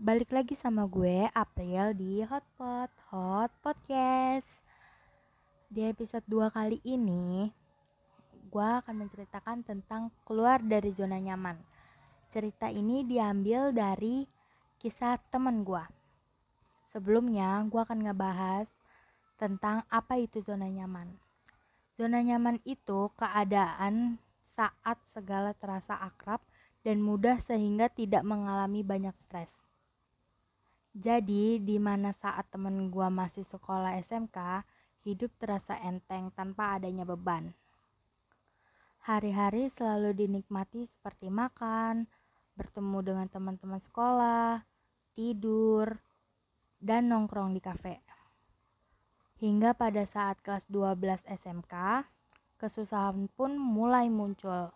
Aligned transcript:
Balik 0.00 0.32
lagi 0.32 0.56
sama 0.56 0.88
gue 0.88 1.28
April 1.36 1.92
di 1.92 2.24
Hotpot 2.24 2.88
Hot 3.12 3.52
Podcast. 3.60 4.64
Di 5.68 5.92
episode 5.92 6.24
2 6.24 6.48
kali 6.48 6.80
ini 6.88 7.52
gue 8.48 8.68
akan 8.80 8.96
menceritakan 8.96 9.60
tentang 9.60 10.08
keluar 10.24 10.64
dari 10.64 10.88
zona 10.88 11.20
nyaman. 11.20 11.60
Cerita 12.32 12.72
ini 12.72 13.04
diambil 13.04 13.76
dari 13.76 14.24
kisah 14.80 15.20
temen 15.28 15.68
gue. 15.68 15.84
Sebelumnya 16.88 17.60
gue 17.68 17.84
akan 17.84 18.00
ngebahas 18.00 18.72
tentang 19.36 19.84
apa 19.92 20.16
itu 20.16 20.40
zona 20.40 20.72
nyaman. 20.72 21.12
Zona 22.00 22.24
nyaman 22.24 22.56
itu 22.64 23.12
keadaan 23.20 24.16
saat 24.40 24.96
segala 25.12 25.52
terasa 25.52 25.92
akrab 25.92 26.40
dan 26.88 27.04
mudah 27.04 27.36
sehingga 27.44 27.92
tidak 27.92 28.24
mengalami 28.24 28.80
banyak 28.80 29.12
stres. 29.20 29.52
Jadi, 30.90 31.62
di 31.62 31.78
mana 31.78 32.10
saat 32.10 32.50
temen 32.50 32.90
gua 32.90 33.14
masih 33.14 33.46
sekolah 33.46 33.94
SMK, 34.02 34.66
hidup 35.06 35.30
terasa 35.38 35.78
enteng 35.78 36.34
tanpa 36.34 36.74
adanya 36.74 37.06
beban. 37.06 37.54
Hari-hari 39.06 39.70
selalu 39.70 40.12
dinikmati 40.12 40.84
seperti 40.84 41.30
makan, 41.30 42.10
bertemu 42.58 42.98
dengan 43.00 43.26
teman-teman 43.30 43.80
sekolah, 43.80 44.66
tidur, 45.14 46.02
dan 46.82 47.06
nongkrong 47.08 47.54
di 47.54 47.62
kafe. 47.62 48.02
Hingga 49.40 49.72
pada 49.72 50.04
saat 50.04 50.42
kelas 50.44 50.68
12 50.68 51.24
SMK, 51.24 52.04
kesusahan 52.60 53.30
pun 53.32 53.56
mulai 53.56 54.12
muncul 54.12 54.68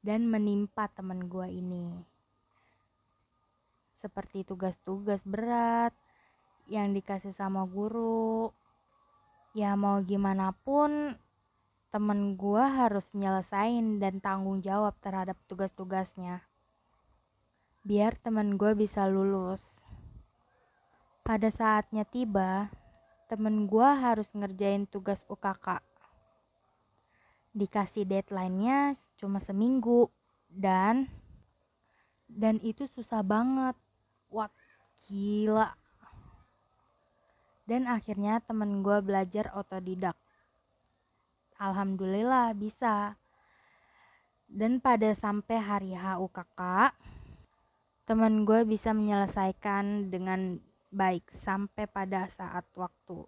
dan 0.00 0.24
menimpa 0.24 0.88
teman 0.88 1.28
gua 1.28 1.50
ini. 1.50 2.17
Seperti 3.98 4.46
tugas-tugas 4.46 5.18
berat 5.26 5.90
yang 6.70 6.94
dikasih 6.94 7.34
sama 7.34 7.66
guru. 7.66 8.54
Ya 9.58 9.74
mau 9.74 9.98
gimana 10.06 10.54
pun 10.62 11.18
temen 11.88 12.36
gua 12.38 12.68
harus 12.68 13.10
nyelesain 13.16 13.98
dan 13.98 14.22
tanggung 14.22 14.62
jawab 14.62 14.94
terhadap 15.02 15.34
tugas-tugasnya. 15.50 16.46
Biar 17.82 18.14
temen 18.20 18.54
gua 18.54 18.76
bisa 18.78 19.08
lulus. 19.10 19.64
Pada 21.26 21.50
saatnya 21.50 22.06
tiba, 22.06 22.70
temen 23.26 23.66
gua 23.66 23.98
harus 23.98 24.28
ngerjain 24.30 24.86
tugas 24.86 25.24
UKK. 25.26 25.80
Dikasih 27.56 28.06
deadline-nya 28.06 28.94
cuma 29.18 29.42
seminggu 29.42 30.12
dan 30.46 31.10
dan 32.28 32.60
itu 32.60 32.84
susah 32.84 33.24
banget. 33.24 33.74
Wah, 34.28 34.50
gila. 35.06 35.72
Dan 37.68 37.84
akhirnya 37.84 38.40
temen 38.40 38.80
gue 38.80 38.98
belajar 39.04 39.52
otodidak 39.52 40.16
Alhamdulillah 41.58 42.54
bisa. 42.54 43.18
Dan 44.46 44.78
pada 44.78 45.10
sampai 45.10 45.58
hari 45.58 45.92
HUKK, 45.92 46.94
teman 48.06 48.46
gue 48.46 48.62
bisa 48.62 48.94
menyelesaikan 48.94 50.08
dengan 50.08 50.62
baik 50.94 51.28
sampai 51.34 51.84
pada 51.90 52.30
saat 52.30 52.64
waktu. 52.78 53.26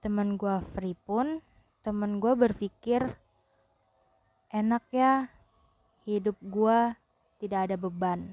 Teman 0.00 0.38
gue 0.38 0.62
free 0.72 0.94
pun, 0.94 1.42
teman 1.82 2.22
gue 2.22 2.32
berpikir 2.32 3.04
enak 4.54 4.86
ya 4.94 5.28
hidup 6.06 6.38
gue 6.40 6.78
tidak 7.42 7.68
ada 7.68 7.76
beban. 7.76 8.32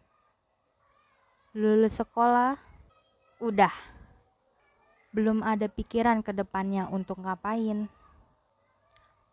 Lulus 1.56 1.96
sekolah, 1.96 2.60
udah. 3.40 3.72
Belum 5.16 5.40
ada 5.40 5.72
pikiran 5.72 6.20
ke 6.20 6.36
depannya 6.36 6.84
untuk 6.92 7.24
ngapain. 7.24 7.88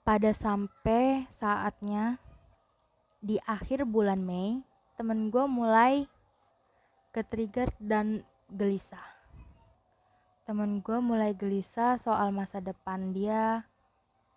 Pada 0.07 0.30
sampai 0.30 1.27
saatnya 1.35 2.23
di 3.19 3.42
akhir 3.42 3.83
bulan 3.91 4.23
Mei 4.23 4.63
temen 4.95 5.35
gue 5.35 5.51
mulai 5.51 6.07
ke 7.11 7.27
trigger 7.27 7.74
dan 7.83 8.23
gelisah. 8.46 9.02
Temen 10.46 10.79
gue 10.79 11.02
mulai 11.02 11.35
gelisah 11.35 11.98
soal 11.98 12.30
masa 12.30 12.63
depan 12.63 13.11
dia 13.11 13.67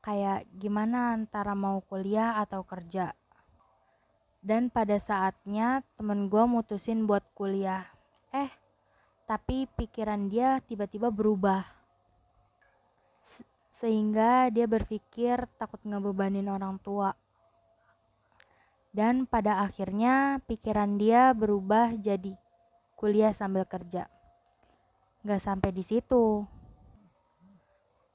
kayak 0.02 0.50
gimana 0.58 1.14
antara 1.14 1.54
mau 1.54 1.86
kuliah 1.86 2.42
atau 2.42 2.66
kerja 2.66 3.14
dan 4.46 4.70
pada 4.70 5.02
saatnya 5.02 5.82
temen 5.98 6.30
gue 6.30 6.46
mutusin 6.46 7.10
buat 7.10 7.26
kuliah 7.34 7.90
eh 8.30 8.54
tapi 9.26 9.66
pikiran 9.74 10.30
dia 10.30 10.62
tiba-tiba 10.62 11.10
berubah 11.10 11.76
sehingga 13.76 14.48
dia 14.50 14.66
berpikir 14.66 15.46
takut 15.60 15.78
ngebebanin 15.84 16.48
orang 16.48 16.80
tua. 16.80 17.12
Dan 18.96 19.28
pada 19.28 19.60
akhirnya 19.62 20.40
pikiran 20.48 20.96
dia 20.96 21.36
berubah 21.36 21.92
jadi 22.00 22.32
kuliah 22.96 23.36
sambil 23.36 23.68
kerja. 23.68 24.08
Gak 25.28 25.44
sampai 25.44 25.76
di 25.76 25.84
situ. 25.84 26.48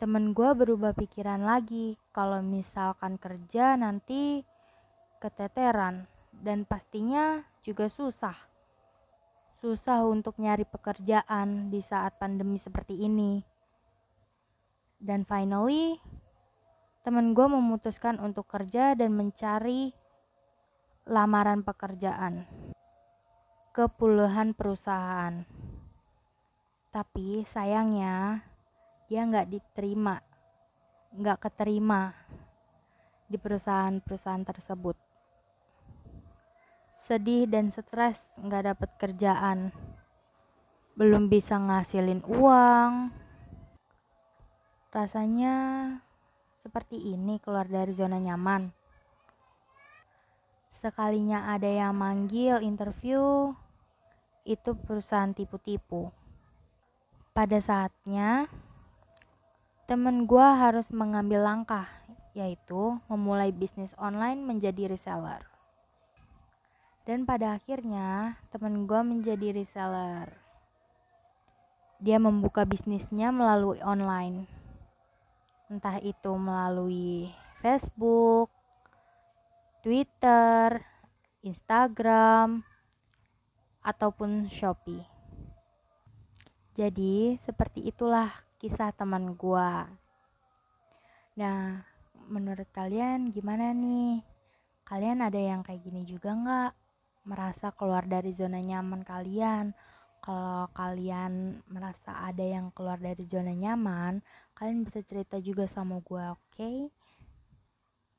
Temen 0.00 0.32
gue 0.32 0.50
berubah 0.56 0.96
pikiran 0.96 1.44
lagi 1.44 2.00
kalau 2.16 2.40
misalkan 2.40 3.20
kerja 3.20 3.76
nanti 3.76 4.40
keteteran 5.20 6.08
dan 6.40 6.64
pastinya 6.64 7.44
juga 7.60 7.86
susah. 7.86 8.34
Susah 9.60 10.08
untuk 10.08 10.40
nyari 10.40 10.64
pekerjaan 10.64 11.68
di 11.68 11.84
saat 11.84 12.16
pandemi 12.16 12.56
seperti 12.56 12.96
ini 12.96 13.44
dan 15.00 15.24
finally, 15.24 15.96
temen 17.00 17.32
gue 17.32 17.48
memutuskan 17.48 18.20
untuk 18.20 18.44
kerja 18.44 18.92
dan 18.92 19.16
mencari 19.16 19.96
lamaran 21.08 21.64
pekerjaan 21.64 22.44
ke 23.72 23.88
puluhan 23.96 24.52
perusahaan. 24.52 25.48
Tapi 26.92 27.48
sayangnya 27.48 28.44
dia 29.08 29.24
nggak 29.24 29.48
diterima, 29.48 30.20
nggak 31.16 31.48
keterima 31.48 32.12
di 33.24 33.40
perusahaan-perusahaan 33.40 34.44
tersebut. 34.44 35.09
Sedih 37.10 37.50
dan 37.50 37.74
stres 37.74 38.22
nggak 38.38 38.70
dapet 38.70 38.90
kerjaan, 38.94 39.74
belum 40.94 41.26
bisa 41.26 41.58
ngasilin 41.58 42.22
uang, 42.22 43.10
Rasanya 44.90 45.54
seperti 46.66 47.14
ini 47.14 47.42
keluar 47.42 47.66
dari 47.66 47.90
zona 47.90 48.22
nyaman. 48.22 48.70
Sekalinya 50.70 51.50
ada 51.50 51.66
yang 51.66 51.98
manggil 51.98 52.62
interview, 52.62 53.54
itu 54.46 54.70
perusahaan 54.78 55.34
tipu-tipu. 55.34 56.14
Pada 57.34 57.58
saatnya, 57.58 58.46
temen 59.90 60.30
gue 60.30 60.46
harus 60.62 60.90
mengambil 60.94 61.42
langkah, 61.42 61.90
yaitu 62.38 62.98
memulai 63.10 63.50
bisnis 63.50 63.94
online 63.98 64.46
menjadi 64.46 64.90
reseller. 64.90 65.49
Dan 67.04 67.28
pada 67.28 67.56
akhirnya, 67.56 68.40
temen 68.52 68.84
gue 68.84 69.00
menjadi 69.02 69.56
reseller. 69.56 70.30
Dia 72.00 72.16
membuka 72.16 72.64
bisnisnya 72.64 73.28
melalui 73.34 73.80
online 73.84 74.60
entah 75.70 76.02
itu 76.02 76.34
melalui 76.34 77.30
Facebook, 77.62 78.50
Twitter, 79.86 80.82
Instagram, 81.46 82.66
ataupun 83.78 84.50
Shopee. 84.50 85.06
Jadi, 86.74 87.38
seperti 87.38 87.86
itulah 87.86 88.34
kisah 88.58 88.90
teman 88.90 89.38
gua. 89.38 89.86
Nah, 91.38 91.86
menurut 92.26 92.66
kalian 92.74 93.30
gimana 93.30 93.70
nih? 93.70 94.26
Kalian 94.82 95.22
ada 95.22 95.38
yang 95.38 95.62
kayak 95.62 95.86
gini 95.86 96.02
juga 96.02 96.34
nggak? 96.34 96.72
Merasa 97.24 97.72
keluar 97.76 98.08
dari 98.08 98.32
zona 98.32 98.60
nyaman 98.60 99.04
kalian? 99.04 99.76
Kalau 100.20 100.68
kalian 100.76 101.64
merasa 101.72 102.28
ada 102.28 102.44
yang 102.44 102.68
keluar 102.76 103.00
dari 103.00 103.24
zona 103.24 103.56
nyaman, 103.56 104.20
kalian 104.52 104.84
bisa 104.84 105.00
cerita 105.00 105.40
juga 105.40 105.64
sama 105.64 106.04
gue, 106.04 106.24
oke? 106.28 106.44
Okay? 106.52 106.78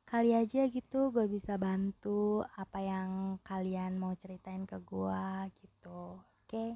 Kali 0.09 0.35
aja 0.35 0.67
gitu 0.67 1.13
gue 1.13 1.29
bisa 1.29 1.55
bantu 1.55 2.43
apa 2.59 2.83
yang 2.83 3.39
kalian 3.47 3.95
mau 4.01 4.11
ceritain 4.17 4.65
ke 4.65 4.81
gue 4.81 5.25
gitu, 5.61 6.19
oke? 6.19 6.49
Okay? 6.49 6.75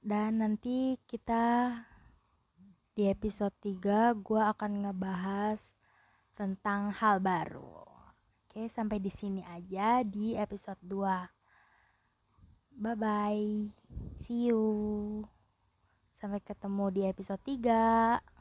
Dan 0.00 0.40
nanti 0.40 1.00
kita 1.04 1.74
di 2.96 3.08
episode 3.08 3.52
3 3.64 4.16
gue 4.20 4.40
akan 4.40 4.84
ngebahas 4.84 5.60
tentang 6.36 6.92
hal 6.92 7.20
baru. 7.20 7.89
Oke, 8.50 8.66
sampai 8.66 8.98
di 8.98 9.14
sini 9.14 9.46
aja 9.46 10.02
di 10.02 10.34
episode 10.34 10.82
2. 10.82 12.82
bye 12.82 12.98
bye 12.98 13.70
see 14.26 14.50
you. 14.50 15.22
Sampai 16.18 16.42
ketemu 16.42 16.90
di 16.90 17.06
episode 17.06 17.38
3 17.46 18.39